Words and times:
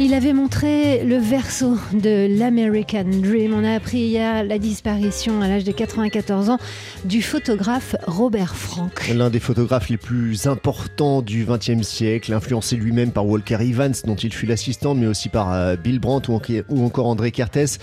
Il 0.00 0.14
avait 0.14 0.32
montré 0.32 1.02
le 1.04 1.16
verso 1.16 1.76
de 1.92 2.28
l'American 2.38 3.04
Dream. 3.04 3.52
On 3.52 3.64
a 3.64 3.74
appris 3.74 3.98
hier 3.98 4.44
la 4.44 4.60
disparition 4.60 5.42
à 5.42 5.48
l'âge 5.48 5.64
de 5.64 5.72
94 5.72 6.50
ans 6.50 6.58
du 7.04 7.20
photographe 7.20 7.96
Robert 8.06 8.54
Frank. 8.54 9.08
L'un 9.12 9.28
des 9.28 9.40
photographes 9.40 9.88
les 9.88 9.96
plus 9.96 10.46
importants 10.46 11.20
du 11.20 11.44
XXe 11.44 11.82
siècle, 11.82 12.32
influencé 12.32 12.76
lui-même 12.76 13.10
par 13.10 13.26
Walker 13.26 13.58
Evans, 13.60 13.94
dont 14.04 14.14
il 14.14 14.32
fut 14.32 14.46
l'assistant, 14.46 14.94
mais 14.94 15.08
aussi 15.08 15.28
par 15.28 15.52
euh, 15.52 15.74
Bill 15.74 15.98
Brandt 15.98 16.30
ou 16.68 16.84
encore 16.84 17.06
André 17.08 17.32
Kertész. 17.32 17.78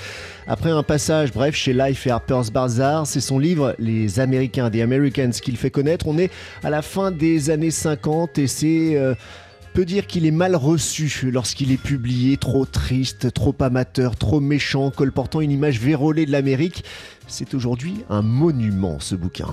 Après 0.47 0.71
un 0.71 0.83
passage, 0.83 1.33
bref, 1.33 1.53
chez 1.53 1.73
Life 1.73 2.07
et 2.07 2.11
Harper's 2.11 2.49
Bazaar, 2.49 3.05
c'est 3.07 3.19
son 3.19 3.39
livre 3.39 3.75
Les 3.77 4.21
Américains, 4.21 4.69
des 4.69 4.81
Americans, 4.81 5.31
qu'il 5.31 5.57
fait 5.57 5.69
connaître. 5.69 6.07
On 6.07 6.17
est 6.17 6.31
à 6.63 6.69
la 6.69 6.81
fin 6.81 7.11
des 7.11 7.49
années 7.49 7.71
50 7.71 8.37
et 8.37 8.47
c'est... 8.47 8.95
Euh, 8.95 9.15
peut 9.75 9.83
dire 9.83 10.07
qu'il 10.07 10.25
est 10.25 10.31
mal 10.31 10.55
reçu 10.55 11.29
lorsqu'il 11.29 11.69
est 11.73 11.77
publié, 11.77 12.37
trop 12.37 12.65
triste, 12.65 13.33
trop 13.33 13.53
amateur, 13.59 14.15
trop 14.15 14.39
méchant, 14.39 14.89
colportant 14.89 15.41
une 15.41 15.51
image 15.51 15.81
vérolée 15.81 16.25
de 16.25 16.31
l'Amérique. 16.31 16.85
C'est 17.27 17.53
aujourd'hui 17.53 17.95
un 18.09 18.21
monument, 18.21 18.99
ce 18.99 19.15
bouquin. 19.15 19.47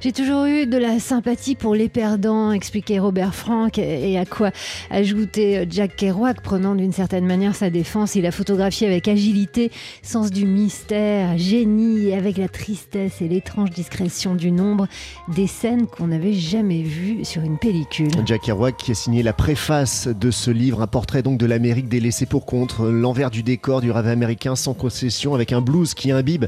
J'ai 0.00 0.12
toujours 0.12 0.44
eu 0.44 0.66
de 0.66 0.76
la 0.76 0.98
sympathie 1.00 1.54
pour 1.54 1.74
les 1.74 1.88
perdants, 1.88 2.52
expliquait 2.52 2.98
Robert 2.98 3.34
Frank, 3.34 3.78
et 3.78 4.18
à 4.18 4.26
quoi 4.26 4.50
ajouter 4.90 5.66
Jack 5.70 5.96
Kerouac, 5.96 6.42
prenant 6.42 6.74
d'une 6.74 6.92
certaine 6.92 7.26
manière 7.26 7.54
sa 7.54 7.70
défense. 7.70 8.14
Il 8.14 8.26
a 8.26 8.30
photographié 8.30 8.86
avec 8.86 9.08
agilité, 9.08 9.70
sens 10.02 10.30
du 10.30 10.44
mystère, 10.44 11.38
génie, 11.38 12.12
avec 12.12 12.36
la 12.36 12.48
tristesse 12.48 13.22
et 13.22 13.28
l'étrange 13.28 13.70
discrétion 13.70 14.34
du 14.34 14.52
nombre, 14.52 14.86
des 15.34 15.46
scènes 15.46 15.86
qu'on 15.86 16.08
n'avait 16.08 16.34
jamais 16.34 16.82
vues 16.82 17.24
sur 17.24 17.42
une 17.42 17.58
pellicule. 17.58 18.10
Jack 18.26 18.42
Kerouac 18.42 18.76
qui 18.76 18.90
a 18.90 18.94
signé 18.94 19.22
la 19.22 19.32
préface 19.32 20.08
de 20.08 20.30
ce 20.30 20.50
livre, 20.50 20.82
un 20.82 20.86
portrait 20.86 21.22
donc 21.22 21.38
de 21.38 21.46
l'Amérique 21.46 21.88
délaissée 21.88 22.26
pour 22.26 22.44
contre, 22.44 22.86
l'envers 22.86 23.30
du 23.30 23.42
décor 23.42 23.80
du 23.80 23.90
rêve 23.90 24.08
américain 24.08 24.56
sans 24.56 24.74
concession, 24.74 25.34
avec 25.34 25.52
un 25.52 25.60
blues 25.60 25.94
qui 25.94 26.10
imbibe 26.10 26.44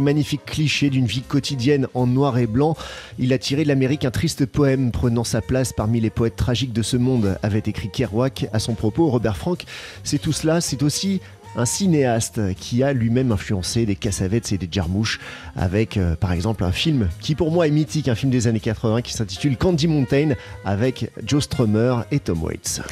magnifiques 0.00 0.44
clichés 0.44 0.90
d'une 0.90 1.06
vie 1.06 1.22
quotidienne 1.22 1.86
en 1.94 2.06
noir 2.06 2.38
et 2.38 2.46
blanc. 2.46 2.76
Il 3.18 3.32
a 3.32 3.38
tiré 3.38 3.62
de 3.62 3.68
l'Amérique 3.68 4.04
un 4.04 4.10
triste 4.10 4.46
poème 4.46 4.90
prenant 4.90 5.24
sa 5.24 5.40
place 5.40 5.72
parmi 5.72 6.00
les 6.00 6.10
poètes 6.10 6.36
tragiques 6.36 6.72
de 6.72 6.82
ce 6.82 6.96
monde, 6.96 7.38
avait 7.42 7.62
écrit 7.66 7.90
Kerouac 7.90 8.48
à 8.52 8.58
son 8.58 8.74
propos. 8.74 9.08
Robert 9.08 9.36
Frank, 9.36 9.64
c'est 10.04 10.18
tout 10.18 10.32
cela, 10.32 10.60
c'est 10.60 10.82
aussi 10.82 11.20
un 11.56 11.64
cinéaste 11.64 12.54
qui 12.54 12.82
a 12.82 12.92
lui-même 12.92 13.32
influencé 13.32 13.86
des 13.86 13.96
Cassavetes 13.96 14.52
et 14.52 14.58
des 14.58 14.68
Jarmouches 14.70 15.18
avec 15.56 15.96
euh, 15.96 16.14
par 16.14 16.32
exemple 16.32 16.64
un 16.64 16.72
film 16.72 17.08
qui 17.20 17.34
pour 17.34 17.50
moi 17.50 17.66
est 17.66 17.72
mythique, 17.72 18.08
un 18.08 18.14
film 18.14 18.30
des 18.30 18.46
années 18.46 18.60
80 18.60 19.02
qui 19.02 19.12
s'intitule 19.12 19.56
Candy 19.56 19.88
Mountain 19.88 20.34
avec 20.64 21.10
Joe 21.24 21.42
Strummer 21.42 22.04
et 22.10 22.20
Tom 22.20 22.42
Waits. 22.42 22.82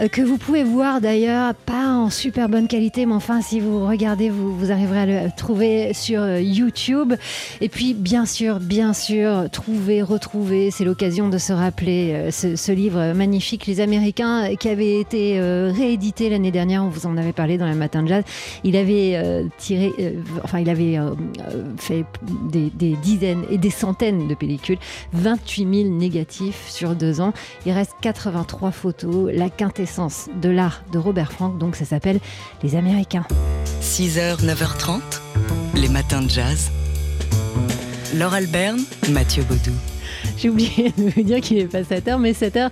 Euh, 0.00 0.08
que 0.08 0.22
vous 0.22 0.38
pouvez 0.38 0.64
voir 0.64 1.00
d'ailleurs, 1.00 1.54
pas 1.54 1.86
en 1.86 2.10
super 2.10 2.48
bonne 2.48 2.68
qualité, 2.68 3.06
mais 3.06 3.14
enfin 3.14 3.40
si 3.40 3.60
vous 3.60 3.86
regardez, 3.86 4.30
vous, 4.30 4.56
vous 4.56 4.70
arriverez 4.70 5.00
à 5.00 5.06
le 5.06 5.30
trouver 5.36 5.92
sur 5.92 6.22
euh, 6.22 6.40
YouTube. 6.40 7.14
Et 7.60 7.68
puis 7.68 7.94
bien 7.94 8.26
sûr, 8.26 8.60
bien 8.60 8.92
sûr, 8.92 9.48
trouver, 9.50 10.02
retrouver, 10.02 10.70
c'est 10.70 10.84
l'occasion 10.84 11.28
de 11.28 11.38
se 11.38 11.52
rappeler 11.52 12.12
euh, 12.14 12.30
ce, 12.30 12.72
livre 12.72 13.12
magnifique, 13.12 13.66
Les 13.66 13.80
Américains, 13.80 14.54
qui 14.56 14.68
avait 14.68 15.00
été 15.00 15.40
réédité 15.40 16.28
l'année 16.28 16.50
dernière, 16.50 16.84
on 16.84 16.88
vous 16.88 17.06
en 17.06 17.16
avait 17.16 17.32
parlé 17.32 17.56
dans 17.56 17.66
le 17.66 17.74
matin 17.74 18.02
de 18.02 18.08
jazz. 18.08 18.24
Il 18.62 18.76
avait 18.76 19.44
tiré, 19.56 19.92
enfin 20.44 20.58
il 20.60 20.68
avait 20.68 20.98
fait 21.78 22.04
des, 22.50 22.70
des, 22.70 22.94
dizaines 22.96 23.44
et 23.50 23.56
des 23.58 23.70
centaines 23.70 24.28
de 24.28 24.34
pellicules, 24.34 24.78
28 25.14 25.84
000 25.84 25.94
négatifs 25.94 26.68
sur 26.68 26.94
deux 26.94 27.20
ans. 27.20 27.32
Il 27.64 27.72
reste 27.72 27.94
83 28.02 28.70
photos, 28.70 29.30
la 29.32 29.48
quintessence 29.48 29.87
de 29.96 30.48
l'art 30.48 30.82
de 30.92 30.98
Robert 30.98 31.32
Frank, 31.32 31.58
donc 31.58 31.74
ça 31.74 31.84
s'appelle 31.84 32.20
Les 32.62 32.76
Américains. 32.76 33.26
6h, 33.80 34.44
9h30, 34.44 35.00
les 35.74 35.88
matins 35.88 36.22
de 36.22 36.28
jazz. 36.28 36.70
Laure 38.14 38.34
Alberne, 38.34 38.80
Mathieu 39.10 39.42
Baudou. 39.44 39.72
J'ai 40.36 40.50
oublié 40.50 40.92
de 40.96 41.10
vous 41.10 41.22
dire 41.22 41.40
qu'il 41.40 41.58
est 41.58 41.66
pas 41.66 41.82
7h, 41.82 42.18
mais 42.18 42.32
7h 42.32 42.70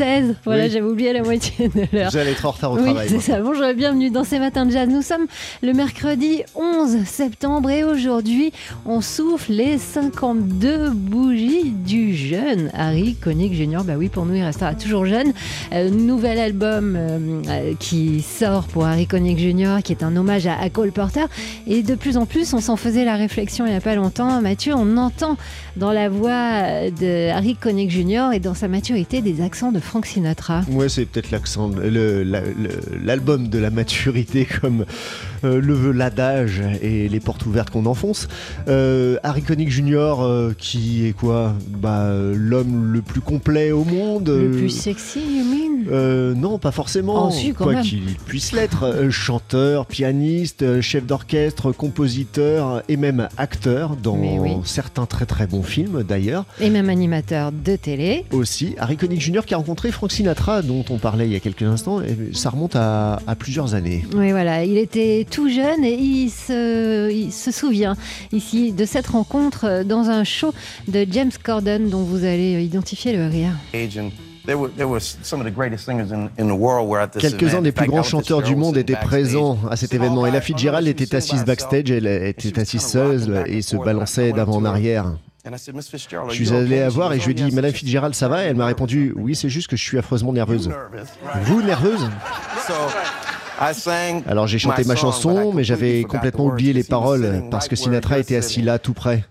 16. 0.00 0.36
Voilà, 0.46 0.66
j'avais 0.70 0.86
oublié 0.86 1.12
la 1.12 1.22
moitié 1.22 1.68
de 1.68 1.82
l'heure. 1.92 2.10
J'allais 2.10 2.30
être 2.30 2.46
en 2.46 2.52
retard 2.52 2.72
au 2.72 2.76
oui, 2.76 2.84
travail. 2.84 3.06
C'est 3.10 3.20
ça. 3.20 3.38
Bonjour 3.42 3.66
et 3.66 3.74
bienvenue 3.74 4.08
dans 4.08 4.24
ces 4.24 4.38
matins 4.38 4.64
de 4.64 4.70
jazz. 4.70 4.88
Nous 4.88 5.02
sommes 5.02 5.26
le 5.62 5.74
mercredi 5.74 6.42
11 6.54 7.04
septembre 7.04 7.68
et 7.68 7.84
aujourd'hui, 7.84 8.50
on 8.86 9.02
souffle 9.02 9.52
les 9.52 9.76
52 9.76 10.88
bougies 10.88 11.70
du 11.70 12.16
jeune 12.16 12.70
Harry 12.72 13.14
Connick 13.14 13.52
Jr. 13.52 13.80
Bah 13.84 13.92
oui, 13.98 14.08
pour 14.08 14.24
nous, 14.24 14.34
il 14.36 14.42
restera 14.42 14.74
toujours 14.74 15.04
jeune. 15.04 15.34
Euh, 15.74 15.90
nouvel 15.90 16.38
album 16.38 16.96
euh, 16.96 17.42
euh, 17.48 17.74
qui 17.78 18.22
sort 18.22 18.68
pour 18.68 18.86
Harry 18.86 19.06
Connick 19.06 19.38
Jr., 19.38 19.82
qui 19.84 19.92
est 19.92 20.02
un 20.02 20.16
hommage 20.16 20.46
à, 20.46 20.70
Cole 20.70 20.92
Porter. 20.92 21.26
Et 21.66 21.82
de 21.82 21.94
plus 21.94 22.16
en 22.16 22.24
plus, 22.24 22.54
on 22.54 22.60
s'en 22.60 22.76
faisait 22.76 23.04
la 23.04 23.16
réflexion 23.16 23.66
il 23.66 23.72
n'y 23.72 23.76
a 23.76 23.82
pas 23.82 23.96
longtemps. 23.96 24.40
Mathieu, 24.40 24.72
on 24.74 24.96
entend 24.96 25.36
dans 25.76 25.92
la 25.92 26.08
voix 26.08 26.88
de 26.88 27.28
Harry 27.28 27.54
Connick 27.54 27.90
Jr. 27.90 28.30
et 28.32 28.40
dans 28.40 28.54
sa 28.54 28.66
maturité 28.66 29.20
des 29.20 29.42
accents 29.42 29.72
de 29.72 29.80
Frank 29.90 30.06
Sinatra. 30.06 30.62
Ouais, 30.70 30.88
c'est 30.88 31.04
peut-être 31.04 31.32
l'accent, 31.32 31.68
l'album 33.02 33.48
de 33.48 33.58
la 33.58 33.70
maturité 33.70 34.46
comme 34.60 34.84
euh, 35.42 35.60
le 35.60 35.74
veut 35.74 35.90
l'adage 35.90 36.62
et 36.80 37.08
les 37.08 37.18
portes 37.18 37.44
ouvertes 37.44 37.70
qu'on 37.70 37.86
enfonce. 37.86 38.28
Euh, 38.68 39.16
Harry 39.24 39.42
Connick 39.42 39.68
Jr. 39.68 40.20
Euh, 40.20 40.52
qui 40.56 41.08
est 41.08 41.12
quoi? 41.12 41.56
Bah, 41.66 42.08
L'homme 42.32 42.92
le 42.92 43.02
plus 43.02 43.20
complet 43.20 43.72
au 43.72 43.82
monde. 43.82 44.28
Le 44.28 44.52
plus 44.52 44.70
sexy, 44.70 45.18
you 45.18 45.44
mean? 45.44 45.69
Non, 45.88 46.58
pas 46.58 46.72
forcément. 46.72 47.30
Oh, 47.30 47.52
quoi 47.56 47.76
qu'il 47.82 48.16
puisse 48.26 48.52
l'être. 48.52 49.10
chanteur, 49.10 49.86
pianiste, 49.86 50.80
chef 50.80 51.04
d'orchestre, 51.06 51.72
compositeur 51.72 52.82
et 52.88 52.96
même 52.96 53.28
acteur 53.36 53.96
dans 53.96 54.62
certains 54.64 55.06
très 55.06 55.26
très 55.26 55.46
bons 55.46 55.62
films 55.62 56.02
d'ailleurs. 56.02 56.44
Et 56.60 56.70
même 56.70 56.88
animateur 56.88 57.52
de 57.52 57.76
télé. 57.76 58.24
Aussi. 58.32 58.74
Harry 58.78 58.96
Connick 58.96 59.20
Jr. 59.20 59.40
qui 59.46 59.54
a 59.54 59.56
rencontré 59.56 59.90
Frank 59.90 60.10
Sinatra 60.12 60.62
dont 60.62 60.84
on 60.90 60.98
parlait 60.98 61.26
il 61.26 61.32
y 61.32 61.36
a 61.36 61.40
quelques 61.40 61.62
instants. 61.62 62.00
Et 62.00 62.16
ça 62.32 62.50
remonte 62.50 62.76
à, 62.76 63.20
à 63.26 63.34
plusieurs 63.34 63.74
années. 63.74 64.04
Oui, 64.14 64.30
voilà. 64.30 64.64
Il 64.64 64.78
était 64.78 65.26
tout 65.30 65.48
jeune 65.48 65.84
et 65.84 65.94
il 65.94 66.30
se, 66.30 67.50
souvient 67.52 67.96
ici 68.32 68.72
de 68.72 68.84
cette 68.84 69.08
rencontre 69.08 69.82
dans 69.84 70.10
un 70.10 70.24
show 70.24 70.52
de 70.88 71.06
James 71.10 71.30
Corden 71.42 71.88
dont 71.88 72.02
vous 72.02 72.24
allez 72.24 72.62
identifier 72.62 73.12
le 73.12 73.26
rire. 73.26 73.52
Quelques-uns 77.18 77.62
des 77.62 77.72
plus 77.72 77.86
grands 77.86 78.02
chanteurs 78.02 78.42
du 78.42 78.56
monde 78.56 78.76
étaient 78.76 78.96
présents 78.96 79.58
à 79.70 79.76
cet 79.76 79.94
événement. 79.94 80.26
Et 80.26 80.30
la 80.30 80.40
Fitzgerald 80.40 80.86
était 80.86 81.14
assise 81.14 81.44
backstage, 81.44 81.90
elle 81.90 82.06
était 82.06 82.58
assise 82.58 82.82
seule 82.82 83.44
et 83.46 83.62
se 83.62 83.76
balançait 83.76 84.32
d'avant 84.32 84.56
en 84.56 84.64
arrière. 84.64 85.12
Je 85.42 86.34
suis 86.34 86.52
allé 86.52 86.80
la 86.80 86.88
voir 86.90 87.12
et 87.14 87.20
je 87.20 87.24
lui 87.24 87.32
ai 87.32 87.34
dit 87.34 87.54
Madame 87.54 87.72
Fitzgerald, 87.72 88.14
ça 88.14 88.28
va? 88.28 88.44
Et 88.44 88.48
elle 88.48 88.56
m'a 88.56 88.66
répondu 88.66 89.14
Oui, 89.16 89.34
c'est 89.34 89.48
juste 89.48 89.68
que 89.68 89.76
je 89.76 89.82
suis 89.82 89.98
affreusement 89.98 90.32
nerveuse. 90.32 90.70
Vous, 91.44 91.62
nerveuse? 91.62 92.08
Alors 94.26 94.46
j'ai 94.46 94.58
chanté 94.58 94.84
ma 94.84 94.96
chanson, 94.96 95.52
mais 95.52 95.64
j'avais 95.64 96.02
complètement 96.04 96.46
oublié 96.46 96.72
les 96.72 96.84
paroles 96.84 97.44
parce 97.50 97.68
que 97.68 97.76
Sinatra 97.76 98.18
était 98.18 98.36
assis 98.36 98.62
là 98.62 98.78
tout 98.78 98.94
près. 98.94 99.24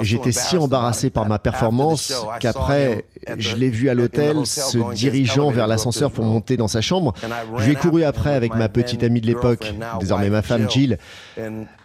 J'étais 0.00 0.32
si 0.32 0.56
embarrassé 0.56 1.10
par 1.10 1.26
ma 1.26 1.38
performance 1.38 2.12
qu'après, 2.40 3.04
je 3.38 3.56
l'ai 3.56 3.70
vu 3.70 3.88
à 3.88 3.94
l'hôtel 3.94 4.46
se 4.46 4.94
dirigeant 4.94 5.50
vers 5.50 5.66
l'ascenseur 5.66 6.10
pour 6.10 6.24
monter 6.24 6.56
dans 6.56 6.68
sa 6.68 6.80
chambre. 6.80 7.12
Je 7.58 7.64
lui 7.64 7.72
ai 7.72 7.76
couru 7.76 8.04
après 8.04 8.34
avec 8.34 8.54
ma 8.54 8.68
petite 8.68 9.02
amie 9.02 9.20
de 9.20 9.26
l'époque, 9.26 9.72
désormais 10.00 10.30
ma 10.30 10.42
femme 10.42 10.70
Jill, 10.70 10.98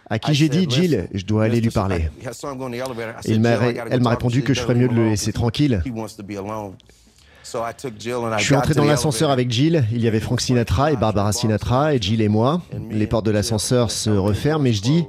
à 0.08 0.18
qui 0.18 0.34
j'ai 0.34 0.48
dit 0.48 0.66
Jill, 0.68 1.08
je 1.12 1.24
dois 1.24 1.44
aller 1.44 1.60
lui 1.60 1.70
parler. 1.70 2.10
elle 3.24 3.40
m'a 3.40 4.10
répondu 4.10 4.42
que 4.42 4.54
je 4.54 4.60
ferais 4.60 4.74
mieux 4.74 4.88
de 4.88 4.94
le 4.94 5.10
laisser 5.10 5.32
tranquille. 5.32 5.82
Je 7.42 8.44
suis 8.44 8.54
entré 8.54 8.74
dans 8.74 8.84
l'ascenseur 8.84 9.30
avec 9.30 9.50
Jill. 9.50 9.84
Il 9.92 10.02
y 10.02 10.08
avait 10.08 10.20
Frank 10.20 10.40
Sinatra 10.40 10.92
et 10.92 10.96
Barbara 10.96 11.32
Sinatra 11.32 11.94
et 11.94 12.00
Jill 12.00 12.20
et 12.20 12.28
moi. 12.28 12.62
Les 12.90 13.06
portes 13.06 13.26
de 13.26 13.30
l'ascenseur 13.30 13.90
se 13.90 14.10
referment 14.10 14.66
et 14.66 14.72
je 14.72 14.82
dis 14.82 15.04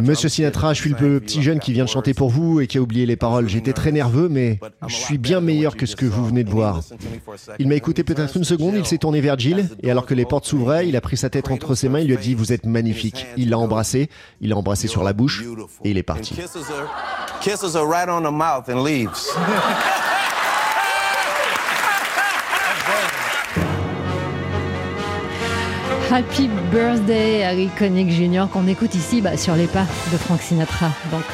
Monsieur 0.00 0.28
Sinatra, 0.28 0.74
je 0.74 0.80
suis 0.80 0.94
le 1.00 1.18
petit 1.18 1.42
jeune 1.42 1.58
qui 1.58 1.72
vient 1.72 1.84
de 1.84 1.88
chanter 1.88 2.14
pour 2.14 2.30
vous 2.30 2.60
et 2.60 2.68
qui 2.68 2.78
a 2.78 2.80
oublié 2.80 3.04
les 3.04 3.16
paroles. 3.16 3.48
J'étais 3.48 3.72
très 3.72 3.90
nerveux, 3.90 4.28
mais 4.28 4.60
je 4.86 4.94
suis 4.94 5.18
bien 5.18 5.40
meilleur 5.40 5.76
que 5.76 5.86
ce 5.86 5.96
que 5.96 6.06
vous 6.06 6.24
venez 6.24 6.44
de 6.44 6.50
voir. 6.50 6.80
Il 7.58 7.66
m'a 7.66 7.74
écouté 7.74 8.04
peut-être 8.04 8.36
une 8.36 8.44
seconde, 8.44 8.74
il 8.76 8.86
s'est 8.86 8.98
tourné 8.98 9.20
vers 9.20 9.36
Jill, 9.36 9.68
et 9.82 9.90
alors 9.90 10.06
que 10.06 10.14
les 10.14 10.24
portes 10.24 10.44
s'ouvraient, 10.44 10.88
il 10.88 10.94
a 10.96 11.00
pris 11.00 11.16
sa 11.16 11.30
tête 11.30 11.50
entre 11.50 11.74
ses 11.74 11.88
mains, 11.88 11.98
il 11.98 12.06
lui 12.06 12.14
a 12.14 12.16
dit 12.16 12.34
Vous 12.34 12.52
êtes 12.52 12.64
magnifique. 12.64 13.26
Il 13.36 13.50
l'a 13.50 13.58
embrassé, 13.58 14.08
il 14.40 14.50
l'a 14.50 14.56
embrassé 14.56 14.86
sur 14.86 15.02
la 15.02 15.12
bouche, 15.12 15.44
et 15.82 15.90
il 15.90 15.98
est 15.98 16.04
parti. 16.04 16.36
Happy 26.10 26.48
Birthday 26.72 27.44
à 27.44 27.52
Iconic 27.52 28.10
Junior 28.10 28.48
qu'on 28.48 28.66
écoute 28.66 28.94
ici 28.94 29.20
bah, 29.20 29.36
sur 29.36 29.54
les 29.54 29.66
pas 29.66 29.86
de 30.10 30.16
Frank 30.16 30.40
Sinatra. 30.40 30.90
Donc. 31.10 31.24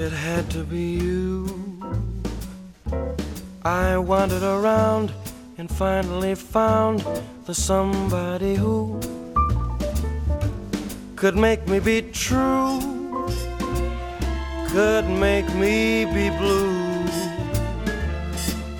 It 0.00 0.12
had 0.12 0.48
to 0.52 0.62
be 0.62 0.94
you. 0.94 1.82
I 3.64 3.98
wandered 3.98 4.44
around 4.44 5.12
and 5.58 5.68
finally 5.68 6.36
found 6.36 7.04
the 7.46 7.52
somebody 7.52 8.54
who 8.54 9.00
could 11.16 11.34
make 11.34 11.66
me 11.66 11.80
be 11.80 12.02
true, 12.02 12.78
could 14.68 15.08
make 15.08 15.52
me 15.56 16.04
be 16.04 16.30
blue, 16.38 17.04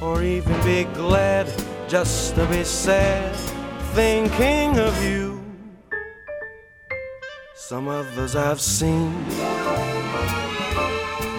or 0.00 0.22
even 0.22 0.56
be 0.62 0.84
glad 0.94 1.52
just 1.88 2.36
to 2.36 2.46
be 2.46 2.62
sad, 2.62 3.34
thinking 3.92 4.78
of 4.78 4.94
you. 5.02 5.42
Some 7.56 7.88
others 7.88 8.36
I've 8.36 8.60
seen 8.60 9.12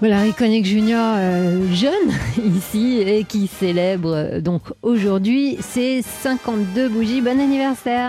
Voilà, 0.00 0.26
Iconic 0.26 0.64
Junior, 0.64 1.14
euh, 1.18 1.74
jeune 1.74 1.92
ici, 2.56 3.02
et 3.06 3.24
qui 3.24 3.46
célèbre 3.46 4.14
euh, 4.14 4.40
donc 4.40 4.62
aujourd'hui 4.80 5.58
ses 5.60 6.00
52 6.00 6.88
bougies. 6.88 7.20
Bon 7.20 7.38
anniversaire 7.38 8.08